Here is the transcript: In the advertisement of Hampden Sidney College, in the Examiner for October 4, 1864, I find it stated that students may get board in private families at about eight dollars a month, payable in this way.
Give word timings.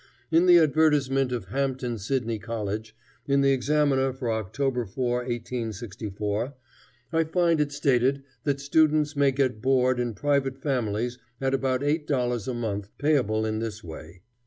In 0.31 0.47
the 0.47 0.57
advertisement 0.57 1.31
of 1.31 1.49
Hampden 1.49 1.99
Sidney 1.99 2.39
College, 2.39 2.95
in 3.27 3.41
the 3.41 3.51
Examiner 3.51 4.11
for 4.11 4.31
October 4.31 4.83
4, 4.83 5.17
1864, 5.25 6.55
I 7.13 7.23
find 7.25 7.61
it 7.61 7.71
stated 7.71 8.23
that 8.43 8.59
students 8.59 9.15
may 9.15 9.31
get 9.31 9.61
board 9.61 9.99
in 9.99 10.15
private 10.15 10.57
families 10.57 11.19
at 11.39 11.53
about 11.53 11.83
eight 11.83 12.07
dollars 12.07 12.47
a 12.47 12.55
month, 12.55 12.89
payable 12.97 13.45
in 13.45 13.59
this 13.59 13.83
way. 13.83 14.23